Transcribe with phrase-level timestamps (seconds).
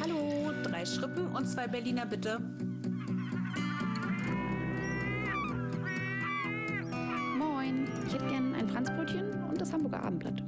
[0.00, 2.38] Hallo, drei Schrippen und zwei Berliner bitte.
[7.38, 10.42] Moin, ich hätte gern ein Franzbrötchen und das Hamburger Abendblatt.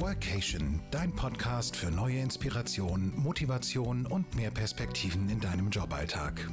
[0.00, 6.48] Workation, dein Podcast für neue Inspiration, Motivation und mehr Perspektiven in deinem Joballtag.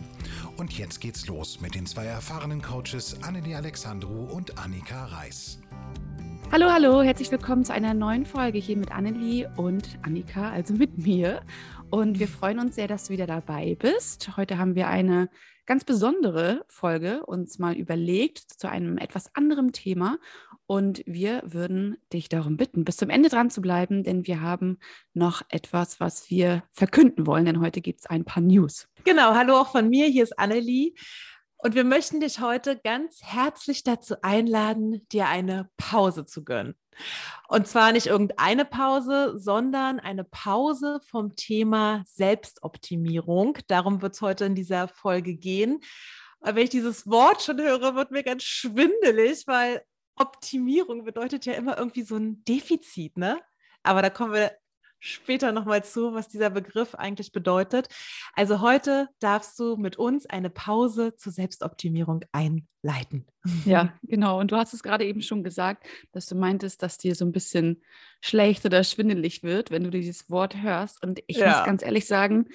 [0.57, 5.60] Und jetzt geht's los mit den zwei erfahrenen Coaches Annelie Alexandru und Annika Reis.
[6.58, 10.98] Hallo, hallo, herzlich willkommen zu einer neuen Folge hier mit Annelie und Annika, also mit
[10.98, 11.41] mir.
[11.90, 14.38] Und wir freuen uns sehr, dass du wieder dabei bist.
[14.38, 15.30] Heute haben wir eine
[15.66, 20.18] ganz besondere Folge uns mal überlegt zu einem etwas anderen Thema.
[20.66, 24.80] Und wir würden dich darum bitten, bis zum Ende dran zu bleiben, denn wir haben
[25.13, 28.88] noch etwas, was wir verkünden wollen, denn heute gibt es ein paar News.
[29.04, 30.94] Genau, hallo auch von mir, hier ist Annelie.
[31.66, 36.76] Und wir möchten dich heute ganz herzlich dazu einladen, dir eine Pause zu gönnen.
[37.48, 43.57] Und zwar nicht irgendeine Pause, sondern eine Pause vom Thema Selbstoptimierung.
[43.68, 45.80] Darum wird es heute in dieser Folge gehen.
[46.40, 49.82] Aber wenn ich dieses Wort schon höre, wird mir ganz schwindelig, weil
[50.18, 53.41] Optimierung bedeutet ja immer irgendwie so ein Defizit, ne?
[53.82, 54.52] Aber da kommen wir
[55.05, 57.87] später nochmal zu, was dieser Begriff eigentlich bedeutet.
[58.34, 63.27] Also heute darfst du mit uns eine Pause zur Selbstoptimierung einleiten.
[63.65, 64.39] Ja, genau.
[64.39, 67.31] Und du hast es gerade eben schon gesagt, dass du meintest, dass dir so ein
[67.31, 67.83] bisschen
[68.19, 71.03] schlecht oder schwindelig wird, wenn du dieses Wort hörst.
[71.03, 71.50] Und ich ja.
[71.50, 72.47] muss ganz ehrlich sagen,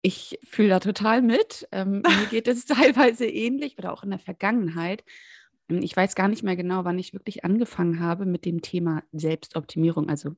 [0.00, 1.66] ich fühle da total mit.
[1.72, 5.04] Ähm, mir geht es teilweise ähnlich oder auch in der Vergangenheit.
[5.68, 10.08] Ich weiß gar nicht mehr genau, wann ich wirklich angefangen habe mit dem Thema Selbstoptimierung.
[10.08, 10.36] Also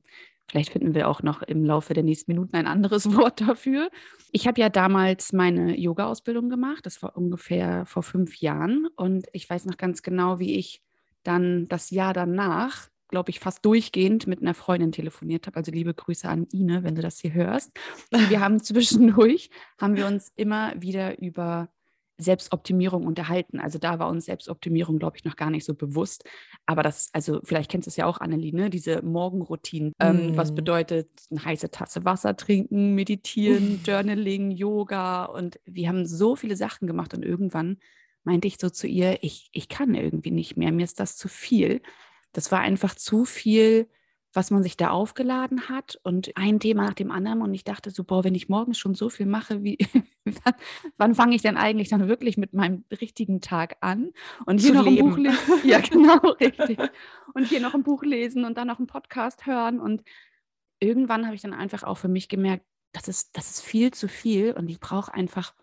[0.51, 3.89] Vielleicht finden wir auch noch im Laufe der nächsten Minuten ein anderes Wort dafür.
[4.33, 6.85] Ich habe ja damals meine Yoga-Ausbildung gemacht.
[6.85, 8.87] Das war ungefähr vor fünf Jahren.
[8.97, 10.81] Und ich weiß noch ganz genau, wie ich
[11.23, 15.55] dann das Jahr danach, glaube ich, fast durchgehend mit einer Freundin telefoniert habe.
[15.55, 17.71] Also liebe Grüße an Ine, wenn du das hier hörst.
[18.11, 21.69] Und wir haben zwischendurch, haben wir uns immer wieder über
[22.21, 23.59] Selbstoptimierung unterhalten.
[23.59, 26.23] Also da war uns Selbstoptimierung, glaube ich, noch gar nicht so bewusst.
[26.65, 28.69] Aber das, also vielleicht kennst du es ja auch, Annelie, ne?
[28.69, 29.89] diese Morgenroutinen.
[29.89, 29.93] Mm.
[29.99, 30.55] Ähm, was mhm.
[30.55, 35.25] bedeutet eine heiße Tasse Wasser trinken, meditieren, Journaling, Yoga.
[35.25, 37.13] Und wir haben so viele Sachen gemacht.
[37.13, 37.77] Und irgendwann
[38.23, 41.27] meinte ich so zu ihr, ich, ich kann irgendwie nicht mehr, mir ist das zu
[41.27, 41.81] viel.
[42.33, 43.89] Das war einfach zu viel
[44.33, 47.41] was man sich da aufgeladen hat und ein Thema nach dem anderen.
[47.41, 49.77] Und ich dachte so, boah, wenn ich morgens schon so viel mache, wie
[50.97, 54.11] wann fange ich denn eigentlich dann wirklich mit meinem richtigen Tag an?
[54.45, 55.07] Und hier Zu noch leben.
[55.07, 55.61] ein Buch lesen.
[55.63, 56.79] Ja, genau, richtig.
[57.33, 59.79] Und hier noch ein Buch lesen und dann noch einen Podcast hören.
[59.79, 60.03] Und
[60.79, 64.07] irgendwann habe ich dann einfach auch für mich gemerkt, das ist, das ist viel zu
[64.07, 65.53] viel und ich brauche einfach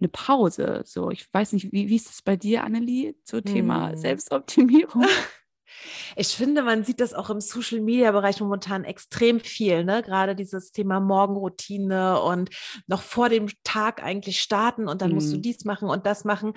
[0.00, 0.82] eine Pause.
[0.84, 3.96] So, ich weiß nicht, wie, wie ist es bei dir, Annelie, zum Thema hm.
[3.96, 5.06] Selbstoptimierung?
[6.16, 10.02] Ich finde, man sieht das auch im Social Media Bereich momentan extrem viel, ne?
[10.02, 12.50] Gerade dieses Thema Morgenroutine und
[12.86, 15.14] noch vor dem Tag eigentlich starten und dann mhm.
[15.16, 15.42] musst du mhm.
[15.42, 16.54] dies machen und das machen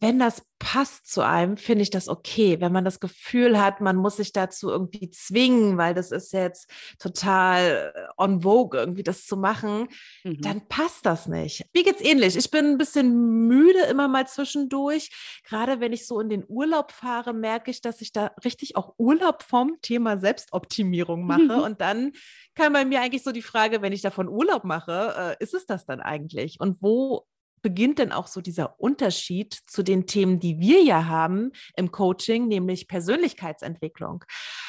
[0.00, 2.60] wenn das passt zu einem, finde ich das okay.
[2.60, 6.70] Wenn man das Gefühl hat, man muss sich dazu irgendwie zwingen, weil das ist jetzt
[6.98, 9.88] total äh, on vogue, irgendwie das zu machen,
[10.22, 10.40] mhm.
[10.40, 11.64] dann passt das nicht.
[11.74, 12.36] Mir geht's ähnlich.
[12.36, 15.10] Ich bin ein bisschen müde immer mal zwischendurch.
[15.44, 18.94] Gerade wenn ich so in den Urlaub fahre, merke ich, dass ich da richtig auch
[18.96, 21.42] Urlaub vom Thema Selbstoptimierung mache.
[21.42, 21.50] Mhm.
[21.64, 22.12] Und dann
[22.54, 25.66] kann bei mir eigentlich so die Frage, wenn ich davon Urlaub mache, äh, ist es
[25.66, 26.58] das dann eigentlich?
[26.58, 27.26] Und wo
[27.64, 32.46] beginnt denn auch so dieser Unterschied zu den Themen, die wir ja haben im Coaching,
[32.46, 34.22] nämlich Persönlichkeitsentwicklung.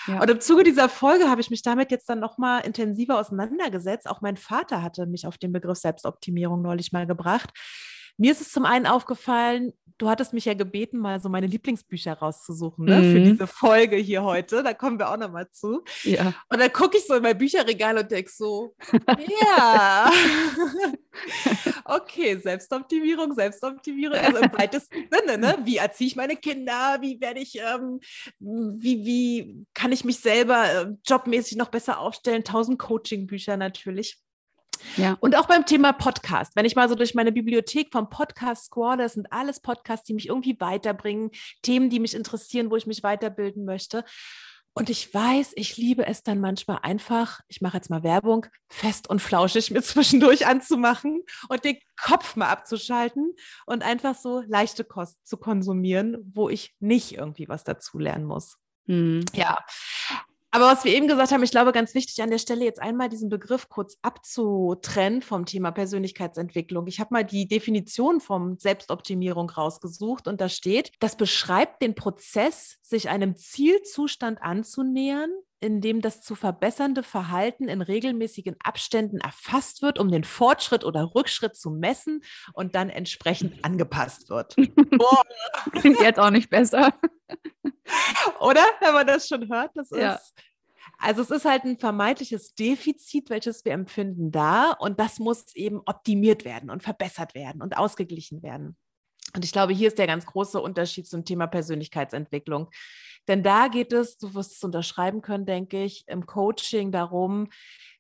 [0.08, 0.22] Ja.
[0.22, 4.10] Und im Zuge dieser Folge habe ich mich damit jetzt dann nochmal intensiver auseinandergesetzt.
[4.10, 7.52] Auch mein Vater hatte mich auf den Begriff Selbstoptimierung neulich mal gebracht.
[8.18, 12.14] Mir ist es zum einen aufgefallen, du hattest mich ja gebeten, mal so meine Lieblingsbücher
[12.14, 13.14] rauszusuchen ne, mhm.
[13.14, 14.62] für diese Folge hier heute.
[14.64, 15.84] Da kommen wir auch nochmal zu.
[16.04, 16.34] Ja.
[16.50, 18.76] Und dann gucke ich so in mein Bücherregal und denke so,
[19.42, 20.12] ja,
[21.86, 25.58] okay, Selbstoptimierung, Selbstoptimierung, also im weitesten Sinne, ne?
[25.64, 26.98] Wie erziehe ich meine Kinder?
[27.02, 28.00] Wie werde ich, ähm,
[28.40, 32.44] wie, wie kann ich mich selber äh, jobmäßig noch besser aufstellen?
[32.44, 34.20] Tausend Coaching-Bücher natürlich.
[34.98, 35.18] Ja.
[35.20, 36.56] Und auch beim Thema Podcast.
[36.56, 40.14] Wenn ich mal so durch meine Bibliothek vom Podcast score, das sind alles Podcasts, die
[40.14, 44.04] mich irgendwie weiterbringen, Themen, die mich interessieren, wo ich mich weiterbilden möchte.
[44.78, 49.10] Und ich weiß, ich liebe es dann manchmal einfach, ich mache jetzt mal Werbung, fest
[49.10, 53.34] und flauschig mir zwischendurch anzumachen und den Kopf mal abzuschalten
[53.66, 58.58] und einfach so leichte Kost zu konsumieren, wo ich nicht irgendwie was dazulernen muss.
[58.88, 59.24] Hm.
[59.34, 59.64] Ja.
[60.56, 63.10] Aber was wir eben gesagt haben, ich glaube, ganz wichtig an der Stelle jetzt einmal
[63.10, 66.88] diesen Begriff kurz abzutrennen vom Thema Persönlichkeitsentwicklung.
[66.88, 72.78] Ich habe mal die Definition vom Selbstoptimierung rausgesucht und da steht, das beschreibt den Prozess,
[72.82, 75.30] sich einem Zielzustand anzunähern,
[75.60, 81.16] in dem das zu verbessernde Verhalten in regelmäßigen Abständen erfasst wird, um den Fortschritt oder
[81.16, 82.24] Rückschritt zu messen
[82.54, 84.56] und dann entsprechend angepasst wird.
[85.72, 86.94] Klingt jetzt auch nicht besser.
[88.40, 88.64] Oder?
[88.80, 90.16] Wenn man das schon hört, das ja.
[90.16, 90.34] ist.
[90.98, 95.82] Also es ist halt ein vermeintliches Defizit, welches wir empfinden da und das muss eben
[95.86, 98.78] optimiert werden und verbessert werden und ausgeglichen werden.
[99.36, 102.70] Und ich glaube, hier ist der ganz große Unterschied zum Thema Persönlichkeitsentwicklung.
[103.28, 107.50] Denn da geht es, du wirst es unterschreiben können, denke ich, im Coaching darum,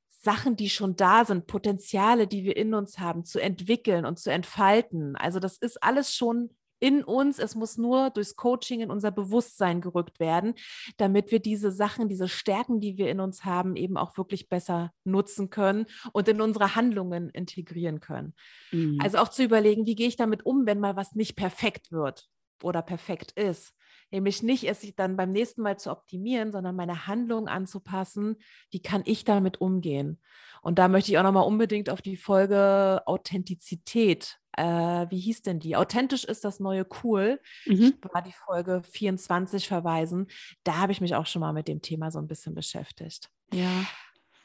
[0.09, 4.31] Sachen, die schon da sind, Potenziale, die wir in uns haben, zu entwickeln und zu
[4.31, 5.15] entfalten.
[5.15, 6.49] Also das ist alles schon
[6.79, 7.39] in uns.
[7.39, 10.55] Es muss nur durchs Coaching in unser Bewusstsein gerückt werden,
[10.97, 14.91] damit wir diese Sachen, diese Stärken, die wir in uns haben, eben auch wirklich besser
[15.03, 18.33] nutzen können und in unsere Handlungen integrieren können.
[18.71, 18.99] Mhm.
[19.01, 22.27] Also auch zu überlegen, wie gehe ich damit um, wenn mal was nicht perfekt wird
[22.63, 23.73] oder perfekt ist.
[24.11, 28.37] Nämlich nicht es sich dann beim nächsten Mal zu optimieren, sondern meine Handlung anzupassen.
[28.69, 30.21] Wie kann ich damit umgehen?
[30.61, 35.59] Und da möchte ich auch nochmal unbedingt auf die Folge Authentizität äh, wie hieß denn
[35.59, 35.75] die?
[35.75, 37.39] Authentisch ist das neue Cool.
[37.65, 37.93] Mhm.
[38.11, 40.27] war die Folge 24 verweisen.
[40.63, 43.29] Da habe ich mich auch schon mal mit dem Thema so ein bisschen beschäftigt.
[43.53, 43.85] Ja.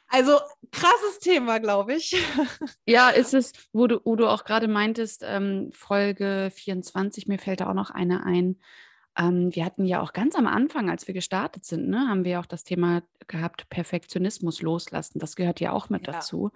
[0.09, 0.41] Also
[0.73, 2.17] krasses Thema, glaube ich.
[2.87, 7.61] Ja, ist es, wo du, wo du auch gerade meintest, ähm, Folge 24, mir fällt
[7.61, 8.61] da auch noch eine ein.
[9.19, 12.41] Ähm, wir hatten ja auch ganz am Anfang, als wir gestartet sind, ne, haben wir
[12.41, 15.19] auch das Thema gehabt, Perfektionismus loslassen.
[15.19, 16.13] Das gehört ja auch mit ja.
[16.13, 16.51] dazu.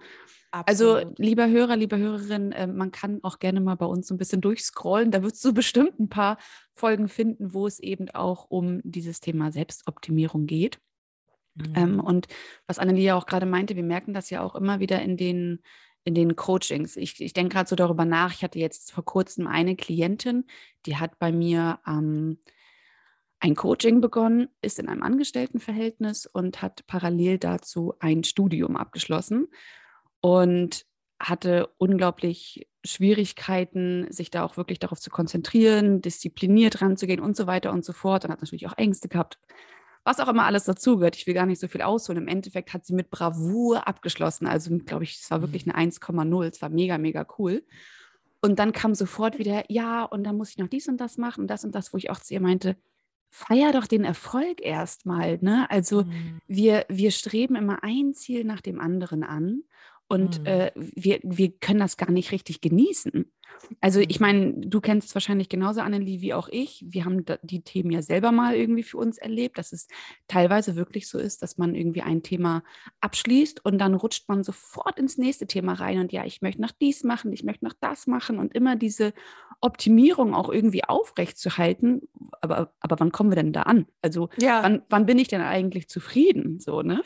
[0.51, 1.05] Also, Absolut.
[1.05, 4.17] Also, lieber Hörer, liebe Hörerin, äh, man kann auch gerne mal bei uns so ein
[4.17, 5.11] bisschen durchscrollen.
[5.11, 6.37] Da wirst du bestimmt ein paar
[6.73, 10.79] Folgen finden, wo es eben auch um dieses Thema Selbstoptimierung geht.
[11.55, 11.73] Mhm.
[11.75, 12.27] Ähm, und
[12.67, 15.61] was Annelie auch gerade meinte, wir merken das ja auch immer wieder in den,
[16.05, 16.95] in den Coachings.
[16.95, 18.31] Ich, ich denke gerade so darüber nach.
[18.31, 20.45] Ich hatte jetzt vor kurzem eine Klientin,
[20.85, 22.37] die hat bei mir ähm,
[23.39, 29.47] ein Coaching begonnen, ist in einem Angestelltenverhältnis und hat parallel dazu ein Studium abgeschlossen
[30.21, 30.85] und
[31.19, 37.71] hatte unglaublich Schwierigkeiten, sich da auch wirklich darauf zu konzentrieren, diszipliniert ranzugehen und so weiter
[37.71, 38.25] und so fort.
[38.25, 39.39] Und hat natürlich auch Ängste gehabt,
[40.05, 41.17] was auch immer alles dazugehört.
[41.17, 42.21] Ich will gar nicht so viel ausholen.
[42.21, 44.47] Im Endeffekt hat sie mit Bravour abgeschlossen.
[44.47, 45.73] Also, glaube ich, es war wirklich mhm.
[45.73, 46.45] eine 1,0.
[46.45, 47.63] Es war mega, mega cool.
[48.39, 51.41] Und dann kam sofort wieder, ja, und dann muss ich noch dies und das machen
[51.41, 52.77] und das und das, wo ich auch zu ihr meinte,
[53.31, 55.39] feier doch den Erfolg erstmal.
[55.41, 55.69] Ne?
[55.71, 56.39] Also mhm.
[56.47, 59.63] wir, wir streben immer ein Ziel nach dem anderen an
[60.07, 60.45] und mhm.
[60.45, 63.31] äh, wir, wir können das gar nicht richtig genießen.
[63.81, 64.25] Also ich mhm.
[64.25, 66.85] meine, du kennst es wahrscheinlich genauso, Annelie, wie auch ich.
[66.87, 69.87] Wir haben die Themen ja selber mal irgendwie für uns erlebt, dass es
[70.27, 72.63] teilweise wirklich so ist, dass man irgendwie ein Thema
[73.01, 76.71] abschließt und dann rutscht man sofort ins nächste Thema rein und ja, ich möchte noch
[76.71, 79.13] dies machen, ich möchte noch das machen und immer diese
[79.61, 82.01] Optimierung auch irgendwie aufrechtzuerhalten.
[82.41, 83.87] Aber, aber wann kommen wir denn da an?
[84.01, 84.61] Also ja.
[84.63, 86.59] wann, wann bin ich denn eigentlich zufrieden?
[86.59, 87.01] So, ne?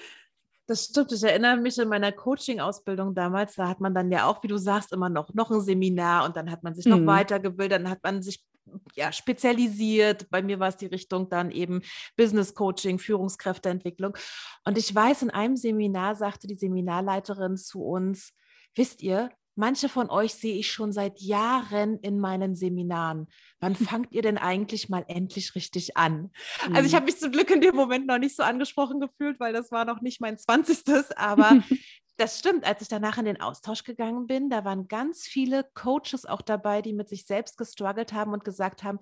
[0.69, 1.11] Das stimmt.
[1.11, 4.57] Ich erinnere mich in meiner Coaching-Ausbildung damals, da hat man dann ja auch, wie du
[4.57, 6.91] sagst, immer noch, noch ein Seminar und dann hat man sich mhm.
[6.91, 8.45] noch weitergebildet, dann hat man sich
[8.93, 10.29] ja, spezialisiert.
[10.29, 11.81] Bei mir war es die Richtung dann eben
[12.15, 14.15] Business Coaching, Führungskräfteentwicklung.
[14.63, 18.31] Und ich weiß, in einem Seminar sagte die Seminarleiterin zu uns,
[18.75, 23.27] wisst ihr, Manche von euch sehe ich schon seit Jahren in meinen Seminaren.
[23.59, 26.31] Wann fangt ihr denn eigentlich mal endlich richtig an?
[26.65, 26.75] Mhm.
[26.75, 26.95] Also ich mhm.
[26.95, 29.83] habe mich zum Glück in dem Moment noch nicht so angesprochen gefühlt, weil das war
[29.83, 31.17] noch nicht mein 20.
[31.17, 31.61] Aber
[32.15, 36.25] das stimmt, als ich danach in den Austausch gegangen bin, da waren ganz viele Coaches
[36.25, 38.99] auch dabei, die mit sich selbst gestruggelt haben und gesagt haben,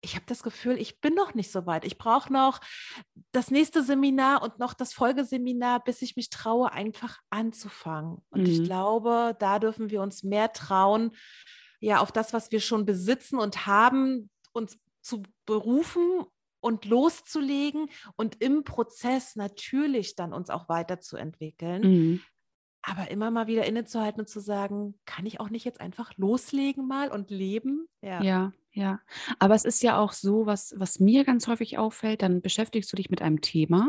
[0.00, 1.84] ich habe das Gefühl, ich bin noch nicht so weit.
[1.84, 2.60] Ich brauche noch
[3.32, 8.18] das nächste Seminar und noch das Folgeseminar, bis ich mich traue, einfach anzufangen.
[8.30, 8.46] Und mhm.
[8.46, 11.12] ich glaube, da dürfen wir uns mehr trauen,
[11.80, 16.24] ja, auf das, was wir schon besitzen und haben, uns zu berufen
[16.60, 21.82] und loszulegen und im Prozess natürlich dann uns auch weiterzuentwickeln.
[21.82, 22.20] Mhm.
[22.82, 26.86] Aber immer mal wieder innezuhalten und zu sagen, kann ich auch nicht jetzt einfach loslegen
[26.86, 27.88] mal und leben?
[28.00, 28.22] Ja.
[28.22, 28.52] ja.
[28.76, 29.00] Ja,
[29.38, 32.96] aber es ist ja auch so, was, was mir ganz häufig auffällt, dann beschäftigst du
[32.96, 33.88] dich mit einem Thema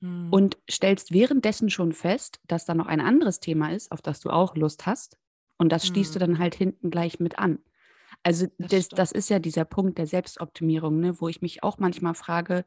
[0.00, 0.32] hm.
[0.32, 4.30] und stellst währenddessen schon fest, dass da noch ein anderes Thema ist, auf das du
[4.30, 5.18] auch Lust hast.
[5.58, 6.14] Und das hm.
[6.14, 7.58] du dann halt hinten gleich mit an.
[8.22, 11.76] Also das, das, das ist ja dieser Punkt der Selbstoptimierung, ne, wo ich mich auch
[11.76, 12.64] manchmal frage,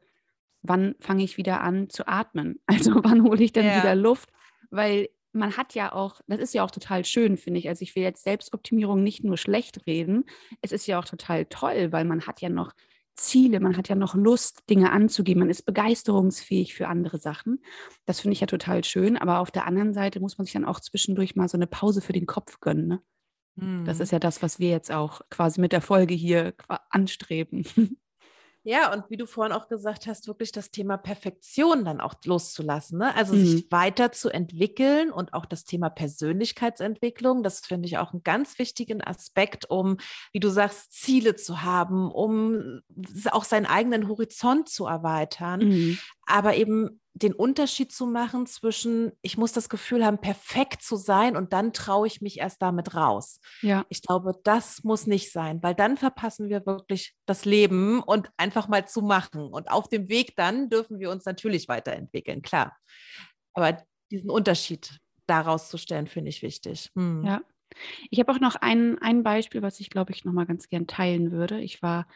[0.62, 2.60] wann fange ich wieder an zu atmen?
[2.66, 3.78] Also wann hole ich denn ja.
[3.78, 4.30] wieder Luft?
[4.70, 7.68] Weil man hat ja auch, das ist ja auch total schön, finde ich.
[7.68, 10.24] Also ich will jetzt Selbstoptimierung nicht nur schlecht reden.
[10.60, 12.72] Es ist ja auch total toll, weil man hat ja noch
[13.14, 17.62] Ziele, man hat ja noch Lust, Dinge anzugehen, man ist begeisterungsfähig für andere Sachen.
[18.06, 19.16] Das finde ich ja total schön.
[19.16, 22.00] Aber auf der anderen Seite muss man sich dann auch zwischendurch mal so eine Pause
[22.00, 22.88] für den Kopf gönnen.
[22.88, 23.02] Ne?
[23.56, 23.84] Mhm.
[23.84, 26.54] Das ist ja das, was wir jetzt auch quasi mit der Folge hier
[26.88, 27.64] anstreben.
[28.70, 32.98] Ja, und wie du vorhin auch gesagt hast, wirklich das Thema Perfektion dann auch loszulassen.
[33.00, 33.12] Ne?
[33.16, 33.44] Also mhm.
[33.44, 39.68] sich weiterzuentwickeln und auch das Thema Persönlichkeitsentwicklung, das finde ich auch einen ganz wichtigen Aspekt,
[39.68, 39.96] um,
[40.32, 42.80] wie du sagst, Ziele zu haben, um
[43.32, 45.66] auch seinen eigenen Horizont zu erweitern.
[45.66, 45.98] Mhm.
[46.26, 51.36] Aber eben den Unterschied zu machen zwischen, ich muss das Gefühl haben, perfekt zu sein
[51.36, 53.40] und dann traue ich mich erst damit raus.
[53.62, 53.84] Ja.
[53.88, 58.68] Ich glaube, das muss nicht sein, weil dann verpassen wir wirklich das Leben und einfach
[58.68, 59.42] mal zu machen.
[59.48, 62.76] Und auf dem Weg dann dürfen wir uns natürlich weiterentwickeln, klar.
[63.54, 66.90] Aber diesen Unterschied daraus zu stellen, finde ich wichtig.
[66.94, 67.24] Hm.
[67.24, 67.42] Ja.
[68.10, 70.86] Ich habe auch noch ein, ein Beispiel, was ich, glaube ich, noch mal ganz gern
[70.86, 71.60] teilen würde.
[71.60, 72.06] Ich war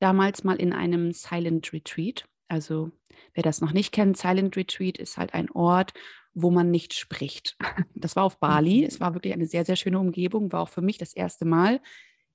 [0.00, 2.24] damals mal in einem Silent Retreat.
[2.48, 2.90] Also
[3.32, 5.92] wer das noch nicht kennt, Silent Retreat ist halt ein Ort,
[6.34, 7.56] wo man nicht spricht.
[7.94, 8.80] Das war auf Bali.
[8.80, 8.86] Mhm.
[8.86, 11.80] Es war wirklich eine sehr, sehr schöne Umgebung, war auch für mich das erste Mal.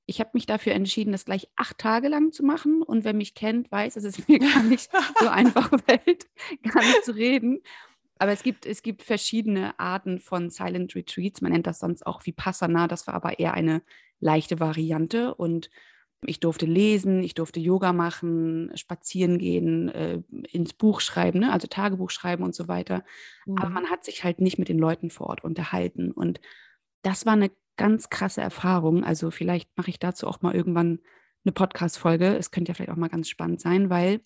[0.07, 2.81] Ich habe mich dafür entschieden, das gleich acht Tage lang zu machen.
[2.81, 4.89] Und wer mich kennt, weiß, dass es mir gar nicht
[5.19, 6.27] so einfach fällt,
[6.63, 7.61] gar nicht zu reden.
[8.17, 11.41] Aber es gibt, es gibt verschiedene Arten von Silent Retreats.
[11.41, 12.87] Man nennt das sonst auch Vipassana.
[12.87, 13.83] Das war aber eher eine
[14.19, 15.35] leichte Variante.
[15.35, 15.69] Und
[16.25, 20.21] ich durfte lesen, ich durfte Yoga machen, spazieren gehen, äh,
[20.51, 21.53] ins Buch schreiben, ne?
[21.53, 23.03] also Tagebuch schreiben und so weiter.
[23.45, 23.57] Mhm.
[23.57, 26.11] Aber man hat sich halt nicht mit den Leuten vor Ort unterhalten.
[26.11, 26.41] Und
[27.01, 29.03] das war eine ganz krasse Erfahrung.
[29.03, 30.99] Also vielleicht mache ich dazu auch mal irgendwann
[31.45, 32.35] eine Podcast-Folge.
[32.35, 34.19] Es könnte ja vielleicht auch mal ganz spannend sein, weil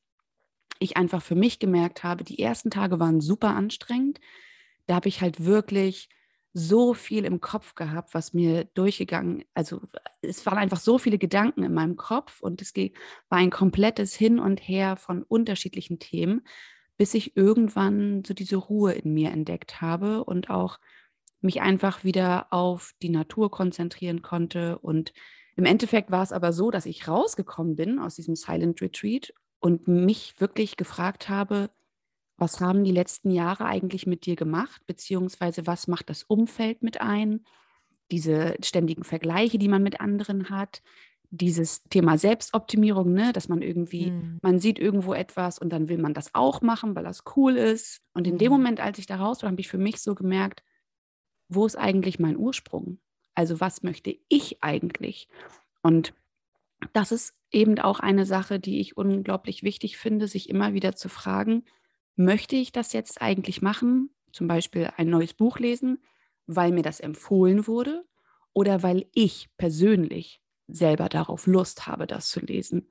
[0.80, 4.20] ich einfach für mich gemerkt habe, die ersten Tage waren super anstrengend.
[4.88, 6.10] Da habe ich halt wirklich
[6.54, 9.82] so viel im Kopf gehabt, was mir durchgegangen, also
[10.22, 14.40] es waren einfach so viele Gedanken in meinem Kopf und es war ein komplettes Hin
[14.40, 16.42] und Her von unterschiedlichen Themen,
[16.96, 20.80] bis ich irgendwann so diese Ruhe in mir entdeckt habe und auch
[21.42, 24.78] mich einfach wieder auf die Natur konzentrieren konnte.
[24.78, 25.12] Und
[25.56, 29.88] im Endeffekt war es aber so, dass ich rausgekommen bin aus diesem Silent Retreat und
[29.88, 31.72] mich wirklich gefragt habe,
[32.44, 37.00] was haben die letzten Jahre eigentlich mit dir gemacht, beziehungsweise was macht das Umfeld mit
[37.00, 37.46] ein?
[38.12, 40.82] Diese ständigen Vergleiche, die man mit anderen hat,
[41.30, 44.40] dieses Thema Selbstoptimierung, ne, dass man irgendwie, mhm.
[44.42, 48.02] man sieht irgendwo etwas und dann will man das auch machen, weil das cool ist.
[48.14, 48.60] Und in dem hm.
[48.60, 50.64] Moment, als ich da raus war, habe ich für mich so gemerkt,
[51.48, 53.00] wo ist eigentlich mein Ursprung?
[53.36, 55.30] Also was möchte ich eigentlich?
[55.82, 56.14] Und
[56.92, 61.08] das ist eben auch eine Sache, die ich unglaublich wichtig finde, sich immer wieder zu
[61.08, 61.64] fragen,
[62.16, 66.04] möchte ich das jetzt eigentlich machen, zum Beispiel ein neues Buch lesen,
[66.48, 68.06] weil mir das empfohlen wurde
[68.54, 72.90] oder weil ich persönlich selber darauf Lust habe, das zu lesen.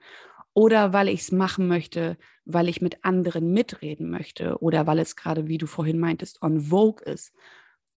[0.54, 5.16] Oder weil ich es machen möchte, weil ich mit anderen mitreden möchte oder weil es
[5.16, 7.32] gerade, wie du vorhin meintest, on Vogue ist.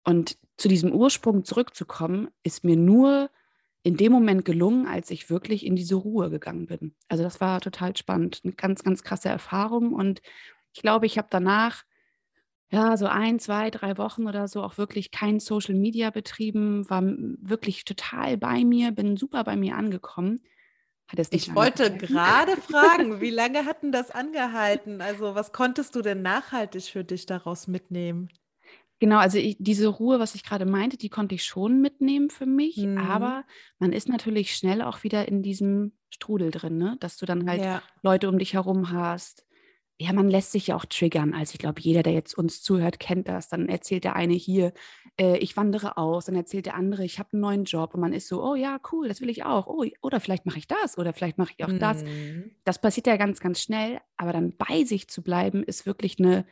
[0.05, 3.31] Und zu diesem Ursprung zurückzukommen, ist mir nur
[3.83, 6.95] in dem Moment gelungen, als ich wirklich in diese Ruhe gegangen bin.
[7.09, 9.93] Also das war total spannend, eine ganz, ganz krasse Erfahrung.
[9.93, 10.23] Und
[10.75, 11.85] ich glaube, ich habe danach
[12.71, 17.03] ja, so ein, zwei, drei Wochen oder so auch wirklich kein Social Media betrieben, war
[17.05, 20.43] wirklich total bei mir, bin super bei mir angekommen.
[21.07, 25.01] Hat es nicht ich wollte gerade fragen, wie lange hatten das angehalten?
[25.01, 28.29] Also, was konntest du denn nachhaltig für dich daraus mitnehmen?
[28.99, 32.47] Genau, also ich, diese Ruhe, was ich gerade meinte, die konnte ich schon mitnehmen für
[32.47, 32.99] mich, mhm.
[32.99, 33.45] aber
[33.79, 36.97] man ist natürlich schnell auch wieder in diesem Strudel drin, ne?
[37.01, 37.83] dass du dann halt ja.
[38.03, 39.45] Leute um dich herum hast,
[39.99, 41.35] ja, man lässt sich ja auch triggern.
[41.35, 43.49] Also ich glaube, jeder, der jetzt uns zuhört, kennt das.
[43.49, 44.73] Dann erzählt der eine hier,
[45.21, 48.13] äh, ich wandere aus, dann erzählt der andere, ich habe einen neuen Job und man
[48.13, 49.69] ist so, oh ja, cool, das will ich auch.
[49.69, 51.79] Oh, oder vielleicht mache ich das oder vielleicht mache ich auch mhm.
[51.79, 52.05] das.
[52.65, 54.01] Das passiert ja ganz, ganz schnell.
[54.17, 56.45] Aber dann bei sich zu bleiben, ist wirklich eine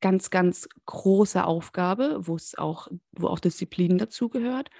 [0.00, 4.70] ganz, ganz große Aufgabe, wo es auch, wo auch Disziplin dazugehört.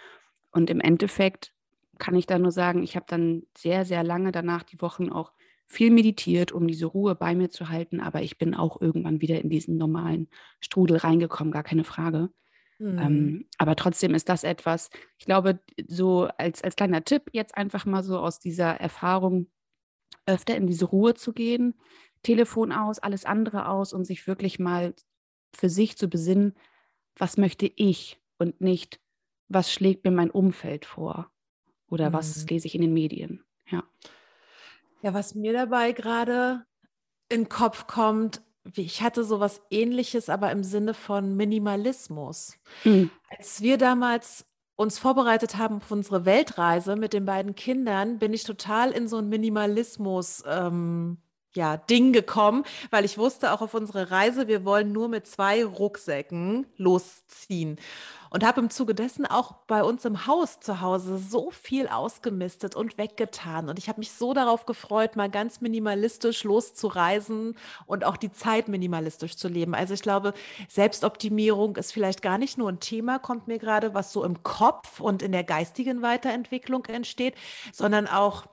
[0.51, 1.53] Und im Endeffekt
[1.99, 5.33] kann ich da nur sagen, ich habe dann sehr, sehr lange danach die Wochen auch
[5.73, 9.41] viel meditiert, um diese Ruhe bei mir zu halten, aber ich bin auch irgendwann wieder
[9.41, 10.29] in diesen normalen
[10.61, 12.29] Strudel reingekommen, gar keine Frage.
[12.79, 12.99] Mhm.
[12.99, 17.87] Ähm, aber trotzdem ist das etwas, ich glaube, so als, als kleiner Tipp jetzt einfach
[17.87, 19.50] mal so aus dieser Erfahrung
[20.26, 21.75] öfter in diese Ruhe zu gehen,
[22.23, 24.95] Telefon aus, alles andere aus und sich wirklich mal
[25.55, 26.55] für sich zu besinnen,
[27.17, 29.00] was möchte ich und nicht,
[29.49, 31.31] was schlägt mir mein Umfeld vor
[31.88, 32.12] oder mhm.
[32.12, 33.43] was lese ich in den Medien.
[33.71, 33.85] Ja.
[35.02, 36.64] Ja, was mir dabei gerade
[37.28, 38.42] in den Kopf kommt,
[38.76, 42.59] ich hatte sowas ähnliches, aber im Sinne von Minimalismus.
[42.85, 43.11] Mhm.
[43.28, 48.44] Als wir damals uns vorbereitet haben auf unsere Weltreise mit den beiden Kindern, bin ich
[48.44, 50.44] total in so ein Minimalismus.
[50.47, 51.18] Ähm,
[51.54, 55.64] ja, Ding gekommen, weil ich wusste auch auf unsere Reise, wir wollen nur mit zwei
[55.64, 57.78] Rucksäcken losziehen.
[58.33, 62.75] Und habe im Zuge dessen auch bei uns im Haus zu Hause so viel ausgemistet
[62.75, 63.69] und weggetan.
[63.69, 68.69] Und ich habe mich so darauf gefreut, mal ganz minimalistisch loszureisen und auch die Zeit
[68.69, 69.75] minimalistisch zu leben.
[69.75, 70.33] Also ich glaube,
[70.69, 74.99] Selbstoptimierung ist vielleicht gar nicht nur ein Thema, kommt mir gerade, was so im Kopf
[75.01, 77.35] und in der geistigen Weiterentwicklung entsteht,
[77.71, 78.47] sondern auch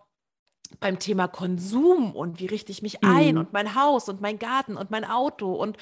[0.82, 3.42] beim Thema Konsum und wie richte ich mich ein Mhm.
[3.42, 5.54] und mein Haus und mein Garten und mein Auto.
[5.54, 5.78] Und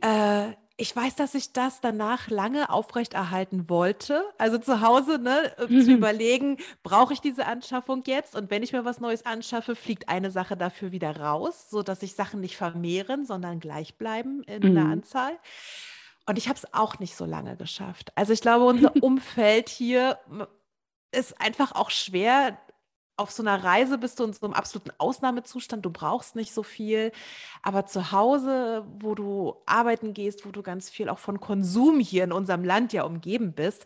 [0.00, 4.24] äh, ich weiß, dass ich das danach lange aufrechterhalten wollte.
[4.38, 5.96] Also zu Hause ne, äh, zu Mhm.
[5.96, 8.34] überlegen, brauche ich diese Anschaffung jetzt?
[8.34, 12.14] Und wenn ich mir was Neues anschaffe, fliegt eine Sache dafür wieder raus, sodass sich
[12.14, 14.92] Sachen nicht vermehren, sondern gleich bleiben in der Mhm.
[14.92, 15.38] Anzahl.
[16.26, 18.12] Und ich habe es auch nicht so lange geschafft.
[18.14, 20.18] Also ich glaube, unser Umfeld hier
[21.12, 22.56] ist einfach auch schwer.
[23.20, 25.84] Auf so einer Reise bist du in so einem absoluten Ausnahmezustand.
[25.84, 27.12] Du brauchst nicht so viel.
[27.62, 32.24] Aber zu Hause, wo du arbeiten gehst, wo du ganz viel auch von Konsum hier
[32.24, 33.84] in unserem Land ja umgeben bist,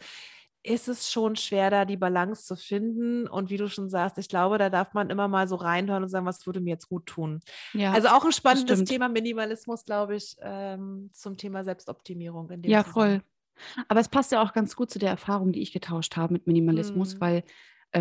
[0.62, 3.26] ist es schon schwer, da die Balance zu finden.
[3.28, 6.08] Und wie du schon sagst, ich glaube, da darf man immer mal so reinhören und
[6.08, 7.40] sagen, was würde mir jetzt gut tun.
[7.74, 8.84] Ja, Also auch ein spannendes.
[8.84, 12.48] Thema Minimalismus, glaube ich, ähm, zum Thema Selbstoptimierung.
[12.50, 13.20] In dem ja, Zusammenhang.
[13.20, 13.84] voll.
[13.88, 16.46] Aber es passt ja auch ganz gut zu der Erfahrung, die ich getauscht habe mit
[16.46, 17.20] Minimalismus, Mhm.
[17.20, 17.44] weil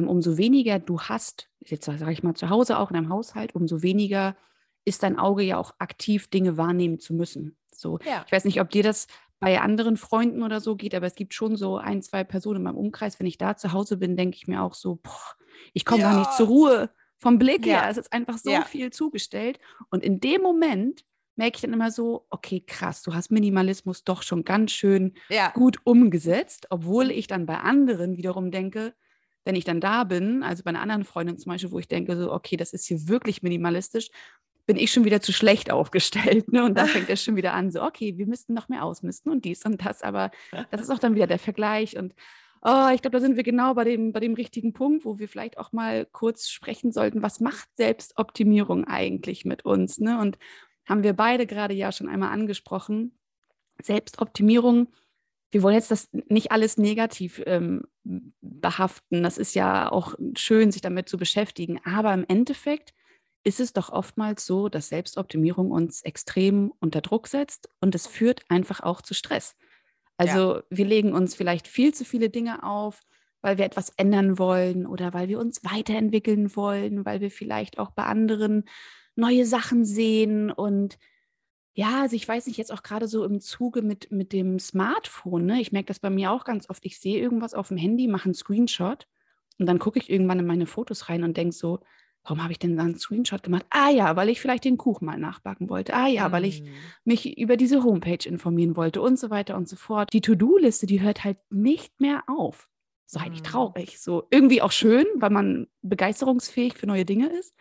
[0.01, 3.81] umso weniger du hast, jetzt sage ich mal zu Hause auch in einem Haushalt, umso
[3.83, 4.35] weniger
[4.85, 7.57] ist dein Auge ja auch aktiv, Dinge wahrnehmen zu müssen.
[7.73, 8.23] So, Ja.
[8.25, 9.07] ich weiß nicht, ob dir das
[9.39, 12.63] bei anderen Freunden oder so geht, aber es gibt schon so ein, zwei Personen in
[12.63, 13.19] meinem Umkreis.
[13.19, 15.11] Wenn ich da zu Hause bin, denke ich mir auch so, boah,
[15.73, 16.37] ich komme gar nicht Ja.
[16.37, 17.81] zur Ruhe vom Blick Ja.
[17.81, 17.89] her.
[17.89, 18.63] Es ist einfach so Ja.
[18.63, 19.59] viel zugestellt.
[19.89, 21.03] Und in dem Moment
[21.35, 25.51] merke ich dann immer so, okay, krass, du hast Minimalismus doch schon ganz schön Ja.
[25.51, 28.93] gut umgesetzt, obwohl ich dann bei anderen wiederum denke,
[29.45, 32.15] wenn ich dann da bin, also bei einer anderen Freundin zum Beispiel, wo ich denke,
[32.17, 34.09] so, okay, das ist hier wirklich minimalistisch,
[34.65, 36.51] bin ich schon wieder zu schlecht aufgestellt.
[36.51, 36.63] Ne?
[36.63, 39.45] Und da fängt es schon wieder an, so, okay, wir müssten noch mehr ausmisten und
[39.45, 40.31] dies und das, aber
[40.71, 41.97] das ist auch dann wieder der Vergleich.
[41.97, 42.13] Und
[42.61, 45.27] oh, ich glaube, da sind wir genau bei dem, bei dem richtigen Punkt, wo wir
[45.27, 49.99] vielleicht auch mal kurz sprechen sollten, was macht Selbstoptimierung eigentlich mit uns?
[49.99, 50.19] Ne?
[50.19, 50.37] Und
[50.85, 53.17] haben wir beide gerade ja schon einmal angesprochen.
[53.81, 54.87] Selbstoptimierung,
[55.53, 57.83] wir wollen jetzt das nicht alles negativ ähm,
[58.41, 59.21] behaften.
[59.21, 61.79] Das ist ja auch schön, sich damit zu beschäftigen.
[61.85, 62.93] Aber im Endeffekt
[63.43, 68.41] ist es doch oftmals so, dass Selbstoptimierung uns extrem unter Druck setzt und es führt
[68.49, 69.55] einfach auch zu Stress.
[70.17, 73.01] Also wir legen uns vielleicht viel zu viele Dinge auf,
[73.41, 77.91] weil wir etwas ändern wollen oder weil wir uns weiterentwickeln wollen, weil wir vielleicht auch
[77.91, 78.63] bei anderen
[79.15, 80.97] neue Sachen sehen und
[81.73, 85.45] ja, also ich weiß nicht, jetzt auch gerade so im Zuge mit, mit dem Smartphone,
[85.45, 85.59] ne?
[85.61, 86.85] Ich merke das bei mir auch ganz oft.
[86.85, 89.07] Ich sehe irgendwas auf dem Handy, mache einen Screenshot
[89.59, 91.79] und dann gucke ich irgendwann in meine Fotos rein und denke so,
[92.23, 93.65] warum habe ich denn da einen Screenshot gemacht?
[93.69, 95.93] Ah ja, weil ich vielleicht den Kuchen mal nachbacken wollte.
[95.93, 96.95] Ah ja, weil ich Mhm.
[97.05, 100.13] mich über diese Homepage informieren wollte und so weiter und so fort.
[100.13, 102.69] Die To-Do-Liste, die hört halt nicht mehr auf.
[103.05, 103.47] So eigentlich Mhm.
[103.47, 103.99] traurig.
[103.99, 107.55] So irgendwie auch schön, weil man begeisterungsfähig für neue Dinge ist.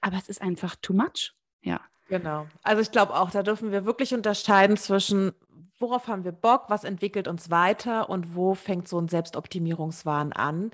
[0.00, 1.32] Aber es ist einfach too much.
[1.62, 1.80] Ja.
[2.08, 2.46] Genau.
[2.62, 5.32] Also ich glaube auch, da dürfen wir wirklich unterscheiden zwischen,
[5.78, 10.70] worauf haben wir Bock, was entwickelt uns weiter und wo fängt so ein Selbstoptimierungswahn an.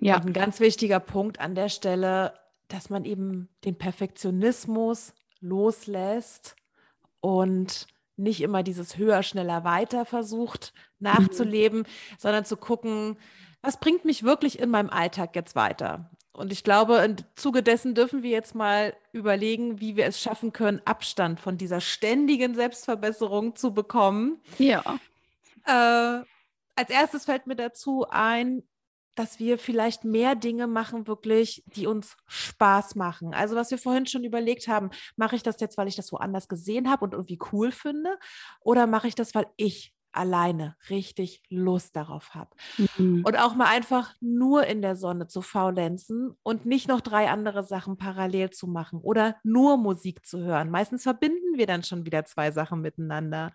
[0.00, 0.16] Ja.
[0.16, 2.34] Und ein ganz wichtiger Punkt an der Stelle,
[2.68, 6.54] dass man eben den Perfektionismus loslässt
[7.20, 7.86] und
[8.16, 11.84] nicht immer dieses höher, schneller, weiter versucht nachzuleben,
[12.18, 13.16] sondern zu gucken,
[13.62, 16.10] was bringt mich wirklich in meinem Alltag jetzt weiter?
[16.38, 20.52] Und ich glaube, im Zuge dessen dürfen wir jetzt mal überlegen, wie wir es schaffen
[20.52, 24.40] können, Abstand von dieser ständigen Selbstverbesserung zu bekommen.
[24.58, 24.82] Ja.
[25.66, 26.24] Äh,
[26.76, 28.62] als erstes fällt mir dazu ein,
[29.16, 33.34] dass wir vielleicht mehr Dinge machen, wirklich, die uns Spaß machen.
[33.34, 36.46] Also was wir vorhin schon überlegt haben, mache ich das jetzt, weil ich das woanders
[36.46, 38.16] gesehen habe und irgendwie cool finde?
[38.60, 42.50] Oder mache ich das, weil ich alleine richtig Lust darauf habe?
[42.96, 43.22] Mhm.
[43.24, 47.62] Und auch mal einfach nur in der Sonne zu faulenzen und nicht noch drei andere
[47.62, 50.70] Sachen parallel zu machen oder nur Musik zu hören.
[50.70, 53.52] Meistens verbinden wir dann schon wieder zwei Sachen miteinander.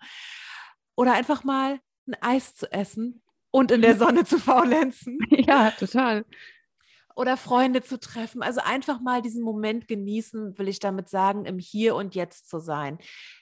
[0.96, 6.24] Oder einfach mal ein Eis zu essen und in der Sonne zu faulenzen Ja, total.
[7.14, 8.42] Oder Freunde zu treffen.
[8.42, 12.58] Also einfach mal diesen Moment genießen, will ich damit sagen, im Hier und Jetzt zu
[12.58, 12.98] sein.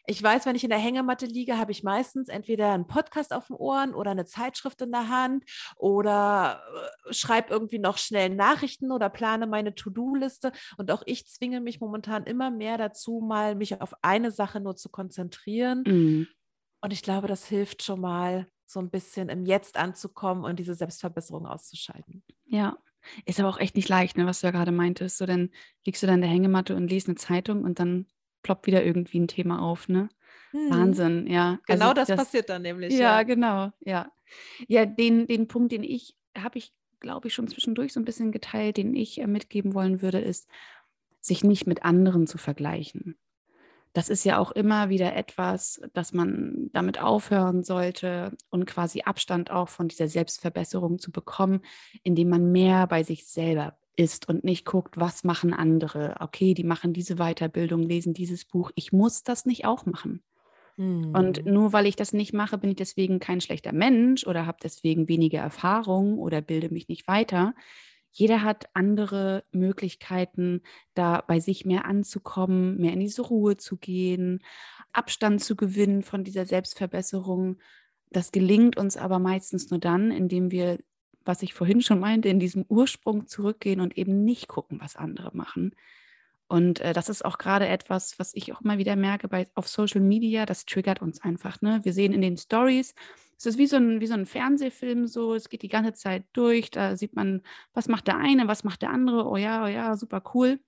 [0.07, 3.47] Ich weiß, wenn ich in der Hängematte liege, habe ich meistens entweder einen Podcast auf
[3.47, 5.45] den Ohren oder eine Zeitschrift in der Hand
[5.77, 6.63] oder
[7.09, 10.53] äh, schreibe irgendwie noch schnell Nachrichten oder plane meine To-Do-Liste.
[10.77, 14.77] Und auch ich zwinge mich momentan immer mehr dazu, mal mich auf eine Sache nur
[14.77, 15.85] zu konzentrieren.
[15.87, 16.29] Mhm.
[16.83, 20.75] Und ich glaube, das hilft schon mal, so ein bisschen im Jetzt anzukommen und diese
[20.75, 22.25] Selbstverbesserung auszuschalten.
[22.47, 22.79] Ja,
[23.27, 25.19] ist aber auch echt nicht leicht, ne, was du ja gerade meintest.
[25.19, 25.51] So, dann
[25.85, 28.07] liegst du da in der Hängematte und liest eine Zeitung und dann
[28.43, 30.09] ploppt wieder irgendwie ein Thema auf, ne?
[30.51, 30.71] Hm.
[30.71, 31.59] Wahnsinn, ja.
[31.67, 32.93] Genau also das, das, passiert dann nämlich.
[32.93, 34.11] Ja, ja, genau, ja.
[34.67, 38.33] Ja, den, den Punkt, den ich, habe ich, glaube ich, schon zwischendurch so ein bisschen
[38.33, 40.49] geteilt, den ich äh, mitgeben wollen würde, ist,
[41.21, 43.17] sich nicht mit anderen zu vergleichen.
[43.93, 49.51] Das ist ja auch immer wieder etwas, dass man damit aufhören sollte und quasi Abstand
[49.51, 51.61] auch von dieser Selbstverbesserung zu bekommen,
[52.03, 56.17] indem man mehr bei sich selber ist und nicht guckt, was machen andere.
[56.21, 58.71] Okay, die machen diese Weiterbildung, lesen dieses Buch.
[58.75, 60.23] Ich muss das nicht auch machen.
[60.77, 61.15] Mhm.
[61.15, 64.59] Und nur weil ich das nicht mache, bin ich deswegen kein schlechter Mensch oder habe
[64.63, 67.55] deswegen weniger Erfahrung oder bilde mich nicht weiter.
[68.13, 70.63] Jeder hat andere Möglichkeiten,
[70.95, 74.43] da bei sich mehr anzukommen, mehr in diese Ruhe zu gehen,
[74.93, 77.59] Abstand zu gewinnen von dieser Selbstverbesserung.
[78.11, 80.79] Das gelingt uns aber meistens nur dann, indem wir
[81.25, 85.31] was ich vorhin schon meinte, in diesem Ursprung zurückgehen und eben nicht gucken, was andere
[85.35, 85.75] machen.
[86.49, 89.69] Und äh, das ist auch gerade etwas, was ich auch mal wieder merke bei, auf
[89.69, 91.63] Social Media, das triggert uns einfach.
[91.63, 91.81] Ne?
[91.83, 92.95] Wir sehen in den Stories,
[93.49, 96.25] es ist wie so, ein, wie so ein Fernsehfilm, so, es geht die ganze Zeit
[96.33, 97.43] durch, da sieht man,
[97.75, 100.61] was macht der eine, was macht der andere, oh ja, oh ja, super cool.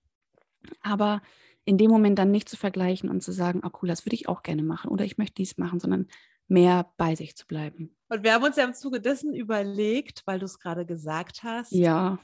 [0.80, 1.22] Aber
[1.64, 4.28] in dem Moment dann nicht zu vergleichen und zu sagen, oh cool, das würde ich
[4.28, 6.08] auch gerne machen oder ich möchte dies machen, sondern
[6.46, 7.96] mehr bei sich zu bleiben.
[8.08, 11.72] Und wir haben uns ja im Zuge dessen überlegt, weil du es gerade gesagt hast.
[11.72, 12.18] Ja.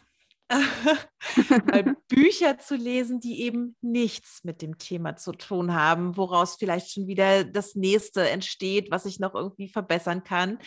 [2.09, 7.07] Bücher zu lesen, die eben nichts mit dem Thema zu tun haben, woraus vielleicht schon
[7.07, 10.59] wieder das nächste entsteht, was ich noch irgendwie verbessern kann.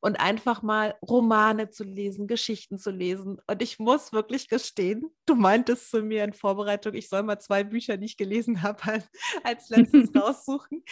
[0.00, 3.38] Und einfach mal Romane zu lesen, Geschichten zu lesen.
[3.46, 7.64] Und ich muss wirklich gestehen, du meintest zu mir in Vorbereitung, ich soll mal zwei
[7.64, 9.02] Bücher, die ich gelesen habe,
[9.44, 10.82] als letztes raussuchen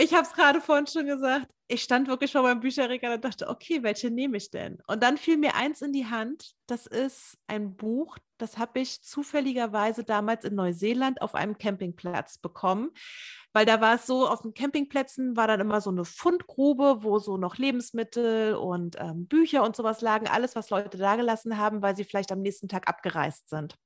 [0.00, 3.48] ich habe es gerade vorhin schon gesagt, ich stand wirklich vor meinem Bücherregal und dachte,
[3.48, 4.78] okay, welche nehme ich denn?
[4.86, 9.02] Und dann fiel mir eins in die Hand, das ist ein Buch, das habe ich
[9.02, 12.90] zufälligerweise damals in Neuseeland auf einem Campingplatz bekommen,
[13.52, 17.18] weil da war es so, auf den Campingplätzen war dann immer so eine Fundgrube, wo
[17.18, 21.82] so noch Lebensmittel und ähm, Bücher und sowas lagen, alles, was Leute da gelassen haben,
[21.82, 23.76] weil sie vielleicht am nächsten Tag abgereist sind.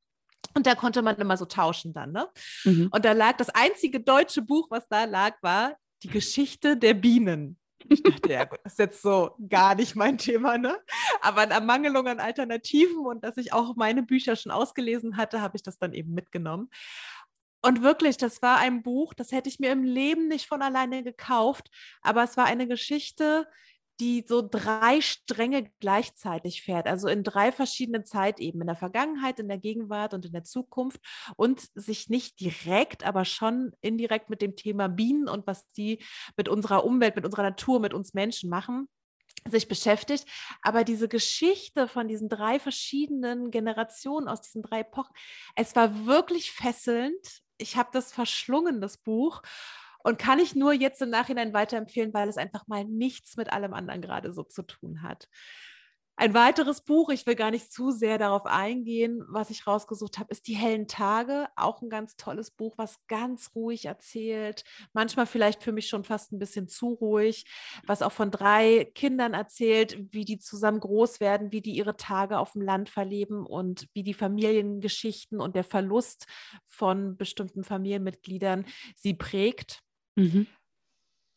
[0.55, 2.29] Und da konnte man immer so tauschen dann, ne?
[2.64, 2.88] Mhm.
[2.92, 7.59] Und da lag das einzige deutsche Buch, was da lag, war die Geschichte der Bienen.
[7.88, 10.79] Ich dachte, ja gut, das ist jetzt so gar nicht mein Thema, ne?
[11.21, 15.57] Aber in Ermangelung an Alternativen und dass ich auch meine Bücher schon ausgelesen hatte, habe
[15.57, 16.71] ich das dann eben mitgenommen.
[17.62, 21.03] Und wirklich, das war ein Buch, das hätte ich mir im Leben nicht von alleine
[21.03, 21.71] gekauft,
[22.03, 23.47] aber es war eine Geschichte,
[24.01, 29.49] die so drei Stränge gleichzeitig fährt, also in drei verschiedenen Zeitebenen, in der Vergangenheit, in
[29.49, 31.01] der Gegenwart und in der Zukunft
[31.37, 36.03] und sich nicht direkt, aber schon indirekt mit dem Thema Bienen und was die
[36.37, 38.89] mit unserer Umwelt, mit unserer Natur, mit uns Menschen machen
[39.51, 40.27] sich beschäftigt.
[40.63, 45.15] Aber diese Geschichte von diesen drei verschiedenen Generationen aus diesen drei Epochen,
[45.55, 47.43] es war wirklich fesselnd.
[47.59, 49.43] Ich habe das verschlungen, das Buch.
[50.05, 53.75] Und kann ich nur jetzt im Nachhinein weiterempfehlen, weil es einfach mal nichts mit allem
[53.75, 55.29] anderen gerade so zu tun hat.
[56.17, 60.31] Ein weiteres Buch, ich will gar nicht zu sehr darauf eingehen, was ich rausgesucht habe,
[60.31, 61.49] ist Die hellen Tage.
[61.57, 64.62] Auch ein ganz tolles Buch, was ganz ruhig erzählt.
[64.93, 67.47] Manchmal vielleicht für mich schon fast ein bisschen zu ruhig,
[67.85, 72.38] was auch von drei Kindern erzählt, wie die zusammen groß werden, wie die ihre Tage
[72.38, 76.29] auf dem Land verleben und wie die Familiengeschichten und der Verlust
[76.69, 79.84] von bestimmten Familienmitgliedern sie prägt.
[80.16, 80.46] Mhm.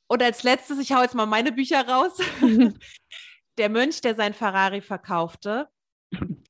[0.09, 2.17] Und als letztes, ich hau jetzt mal meine Bücher raus.
[3.57, 5.69] der Mönch, der sein Ferrari verkaufte,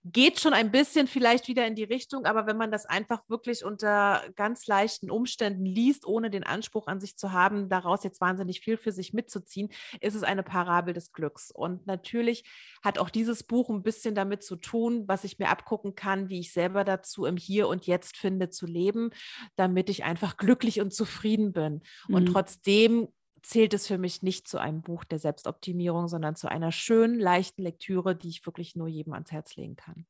[0.04, 3.65] geht schon ein bisschen vielleicht wieder in die Richtung, aber wenn man das einfach wirklich
[3.65, 8.62] unter ganz leichten Umständen liest, ohne den Anspruch an sich zu haben, daraus jetzt wahnsinnig
[8.62, 11.52] viel für sich mitzuziehen, ist es eine Parabel des Glücks.
[11.52, 12.46] Und natürlich
[12.84, 16.39] hat auch dieses Buch ein bisschen damit zu tun, was ich mir abgucken kann, wie
[16.39, 19.12] ich selber dazu im Hier und Jetzt finde zu leben,
[19.56, 21.82] damit ich einfach glücklich und zufrieden bin.
[22.08, 22.15] Mhm.
[22.15, 23.10] Und trotzdem
[23.47, 27.63] zählt es für mich nicht zu einem Buch der Selbstoptimierung, sondern zu einer schönen, leichten
[27.63, 30.05] Lektüre, die ich wirklich nur jedem ans Herz legen kann.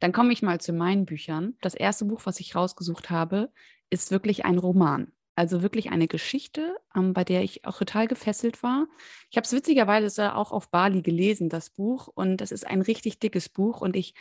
[0.00, 1.56] Dann komme ich mal zu meinen Büchern.
[1.60, 3.52] Das erste Buch, was ich rausgesucht habe,
[3.90, 5.12] ist wirklich ein Roman.
[5.34, 8.86] Also wirklich eine Geschichte, ähm, bei der ich auch total gefesselt war.
[9.30, 12.08] Ich habe es witzigerweise auch auf Bali gelesen, das Buch.
[12.08, 13.82] Und das ist ein richtig dickes Buch.
[13.82, 14.14] Und ich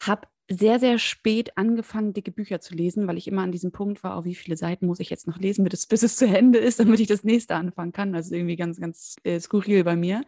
[0.00, 4.04] habe sehr, sehr spät angefangen, dicke Bücher zu lesen, weil ich immer an diesem Punkt
[4.04, 6.26] war, oh, wie viele Seiten muss ich jetzt noch lesen, bis es, bis es zu
[6.26, 8.14] Ende ist, damit ich das nächste anfangen kann.
[8.14, 10.22] Also irgendwie ganz, ganz äh, skurril bei mir.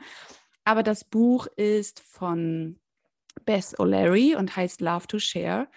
[0.64, 2.79] Aber das Buch ist von
[3.44, 5.68] Beth O'Leary und heißt Love to Share.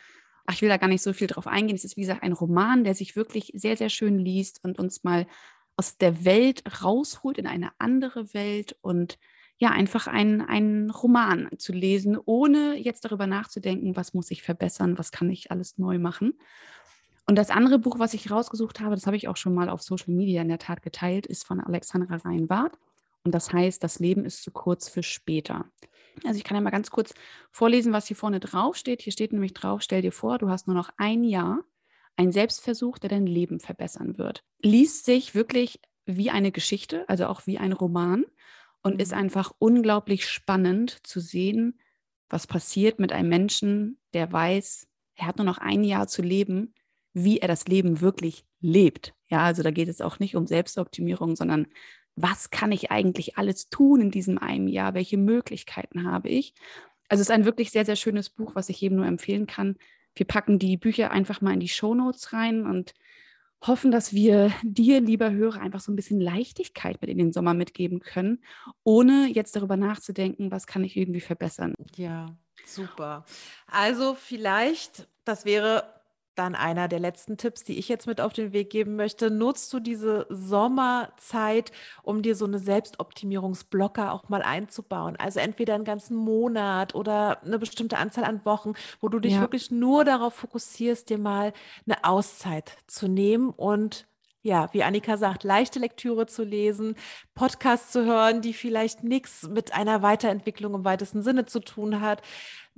[0.46, 1.76] Ach, ich will da gar nicht so viel drauf eingehen.
[1.76, 5.04] Es ist, wie gesagt, ein Roman, der sich wirklich sehr, sehr schön liest und uns
[5.04, 5.28] mal
[5.76, 9.20] aus der Welt rausholt in eine andere Welt und
[9.60, 15.12] ja, einfach einen, Roman zu lesen, ohne jetzt darüber nachzudenken, was muss ich verbessern, was
[15.12, 16.40] kann ich alles neu machen.
[17.28, 19.82] Und das andere Buch, was ich rausgesucht habe, das habe ich auch schon mal auf
[19.82, 22.80] Social Media in der Tat geteilt, ist von Alexandra Reinwart.
[23.26, 25.66] Und das heißt, das Leben ist zu kurz für später.
[26.24, 27.14] Also ich kann ja mal ganz kurz
[27.52, 29.02] vorlesen, was hier vorne drauf steht.
[29.02, 31.60] Hier steht nämlich drauf, stell dir vor, du hast nur noch ein Jahr,
[32.16, 34.44] ein Selbstversuch, der dein Leben verbessern wird.
[34.62, 38.26] Liest sich wirklich wie eine Geschichte, also auch wie ein Roman
[38.82, 39.00] und mhm.
[39.00, 41.80] ist einfach unglaublich spannend zu sehen,
[42.30, 46.74] was passiert mit einem Menschen, der weiß, er hat nur noch ein Jahr zu leben,
[47.14, 49.14] wie er das Leben wirklich lebt.
[49.28, 51.68] Ja, also da geht es auch nicht um Selbstoptimierung, sondern
[52.16, 54.94] was kann ich eigentlich alles tun in diesem einen Jahr?
[54.94, 56.54] Welche Möglichkeiten habe ich?
[57.08, 59.78] Also es ist ein wirklich sehr, sehr schönes Buch, was ich jedem nur empfehlen kann.
[60.16, 62.94] Wir packen die Bücher einfach mal in die Shownotes rein und
[63.66, 67.54] hoffen, dass wir dir, lieber Hörer, einfach so ein bisschen Leichtigkeit mit in den Sommer
[67.54, 68.44] mitgeben können,
[68.84, 71.74] ohne jetzt darüber nachzudenken, was kann ich irgendwie verbessern.
[71.96, 72.28] Ja,
[72.66, 73.26] super.
[73.68, 75.99] Also vielleicht, das wäre
[76.40, 79.30] dann einer der letzten Tipps, die ich jetzt mit auf den Weg geben möchte.
[79.30, 81.72] Nutzt du diese Sommerzeit,
[82.02, 85.18] um dir so eine Selbstoptimierungsblocker auch mal einzubauen?
[85.18, 89.42] Also entweder einen ganzen Monat oder eine bestimmte Anzahl an Wochen, wo du dich ja.
[89.42, 91.54] wirklich nur darauf fokussierst, dir mal
[91.86, 94.08] eine Auszeit zu nehmen und
[94.42, 96.96] ja, wie Annika sagt, leichte Lektüre zu lesen,
[97.36, 102.22] Podcasts zu hören, die vielleicht nichts mit einer Weiterentwicklung im weitesten Sinne zu tun hat,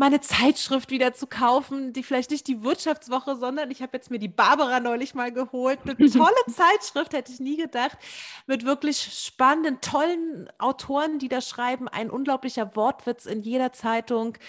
[0.01, 4.17] meine Zeitschrift wieder zu kaufen, die vielleicht nicht die Wirtschaftswoche, sondern ich habe jetzt mir
[4.17, 5.79] die Barbara neulich mal geholt.
[5.83, 7.99] Eine tolle Zeitschrift, hätte ich nie gedacht,
[8.47, 11.87] mit wirklich spannenden, tollen Autoren, die da schreiben.
[11.87, 14.39] Ein unglaublicher Wortwitz in jeder Zeitung.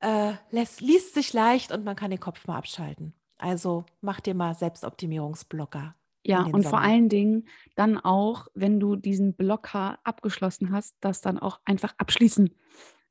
[0.00, 3.14] Äh, lässt, liest sich leicht und man kann den Kopf mal abschalten.
[3.38, 5.94] Also mach dir mal Selbstoptimierungsblocker.
[6.24, 6.68] Ja, und Sommer.
[6.68, 11.94] vor allen Dingen dann auch, wenn du diesen Blocker abgeschlossen hast, das dann auch einfach
[11.96, 12.50] abschließen.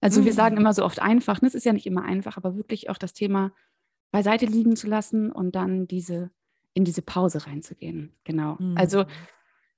[0.02, 0.26] Also mhm.
[0.26, 0.62] wir sagen mhm.
[0.62, 1.48] immer so oft einfach, ne?
[1.48, 3.52] es ist ja nicht immer einfach, aber wirklich auch das Thema
[4.12, 6.32] beiseite liegen zu lassen und dann diese
[6.74, 8.14] in diese Pause reinzugehen.
[8.24, 8.52] Genau.
[8.52, 8.78] Also mhm.
[8.78, 9.06] Also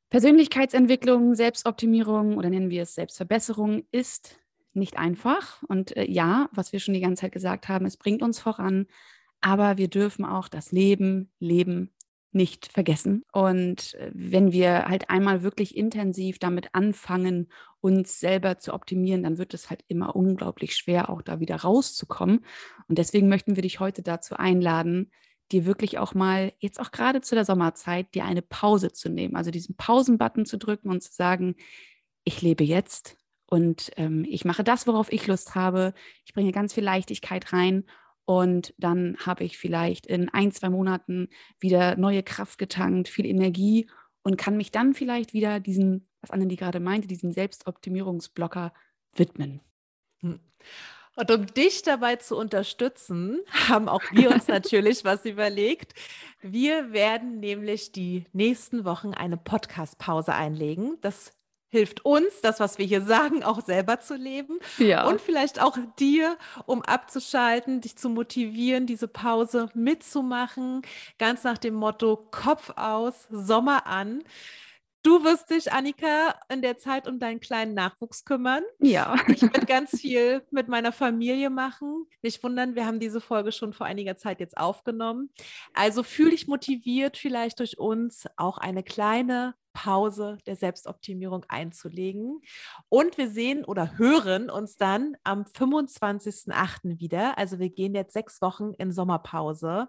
[0.09, 4.37] Persönlichkeitsentwicklung, Selbstoptimierung oder nennen wir es Selbstverbesserung ist
[4.73, 5.63] nicht einfach.
[5.63, 8.87] Und äh, ja, was wir schon die ganze Zeit gesagt haben, es bringt uns voran,
[9.39, 11.91] aber wir dürfen auch das Leben leben
[12.31, 13.23] nicht vergessen.
[13.31, 17.49] Und äh, wenn wir halt einmal wirklich intensiv damit anfangen,
[17.81, 22.45] uns selber zu optimieren, dann wird es halt immer unglaublich schwer, auch da wieder rauszukommen.
[22.87, 25.11] Und deswegen möchten wir dich heute dazu einladen,
[25.51, 29.35] dir wirklich auch mal, jetzt auch gerade zu der Sommerzeit, dir eine Pause zu nehmen.
[29.35, 31.55] Also diesen Pausenbutton zu drücken und zu sagen,
[32.23, 33.17] ich lebe jetzt
[33.47, 35.93] und ähm, ich mache das, worauf ich Lust habe.
[36.25, 37.83] Ich bringe ganz viel Leichtigkeit rein
[38.25, 41.29] und dann habe ich vielleicht in ein, zwei Monaten
[41.59, 43.89] wieder neue Kraft getankt, viel Energie
[44.23, 48.73] und kann mich dann vielleicht wieder diesen, was Annelie gerade meinte, diesen Selbstoptimierungsblocker
[49.13, 49.61] widmen.
[50.21, 50.39] Hm.
[51.15, 55.93] Und um dich dabei zu unterstützen, haben auch wir uns natürlich was überlegt.
[56.41, 60.97] Wir werden nämlich die nächsten Wochen eine Podcast-Pause einlegen.
[61.01, 61.33] Das
[61.71, 64.59] hilft uns, das, was wir hier sagen, auch selber zu leben.
[64.77, 65.07] Ja.
[65.07, 70.81] Und vielleicht auch dir, um abzuschalten, dich zu motivieren, diese Pause mitzumachen.
[71.17, 74.21] Ganz nach dem Motto Kopf aus, Sommer an.
[75.03, 78.63] Du wirst dich, Annika, in der Zeit um deinen kleinen Nachwuchs kümmern.
[78.79, 79.15] Ja.
[79.27, 82.05] Ich werde ganz viel mit meiner Familie machen.
[82.21, 85.31] Nicht wundern, wir haben diese Folge schon vor einiger Zeit jetzt aufgenommen.
[85.73, 92.41] Also fühle dich motiviert, vielleicht durch uns auch eine kleine Pause der Selbstoptimierung einzulegen.
[92.89, 96.99] Und wir sehen oder hören uns dann am 25.08.
[96.99, 97.39] wieder.
[97.39, 99.87] Also wir gehen jetzt sechs Wochen in Sommerpause.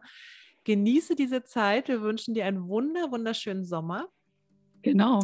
[0.65, 1.89] Genieße diese Zeit.
[1.89, 4.09] Wir wünschen dir einen wunder, wunderschönen Sommer.
[4.83, 5.21] Genau.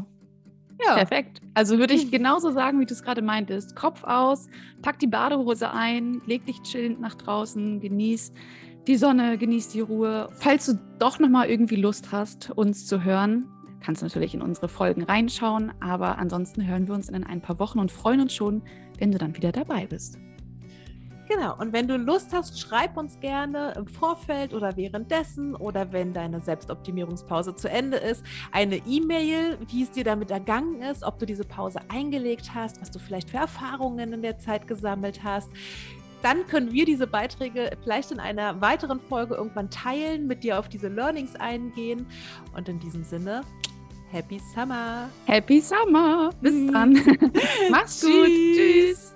[0.84, 0.94] Ja.
[0.94, 1.40] Perfekt.
[1.54, 3.74] Also würde ich genauso sagen, wie du es gerade meintest.
[3.74, 4.46] Kopf aus,
[4.80, 8.32] pack die Badehose ein, leg dich chillend nach draußen, genieß
[8.86, 10.28] die Sonne, genieß die Ruhe.
[10.32, 13.48] Falls du doch nochmal irgendwie Lust hast, uns zu hören,
[13.80, 15.72] kannst du natürlich in unsere Folgen reinschauen.
[15.80, 18.62] Aber ansonsten hören wir uns in ein paar Wochen und freuen uns schon,
[18.98, 20.18] wenn du dann wieder dabei bist.
[21.28, 26.14] Genau, und wenn du Lust hast, schreib uns gerne im Vorfeld oder währenddessen oder wenn
[26.14, 31.26] deine Selbstoptimierungspause zu Ende ist, eine E-Mail, wie es dir damit ergangen ist, ob du
[31.26, 35.50] diese Pause eingelegt hast, was du vielleicht für Erfahrungen in der Zeit gesammelt hast.
[36.22, 40.70] Dann können wir diese Beiträge vielleicht in einer weiteren Folge irgendwann teilen, mit dir auf
[40.70, 42.06] diese Learnings eingehen.
[42.56, 43.42] Und in diesem Sinne,
[44.10, 45.10] Happy Summer.
[45.26, 46.30] Happy Summer.
[46.40, 46.94] Bis dann.
[47.70, 48.26] Mach's gut.
[48.26, 49.14] Tschüss.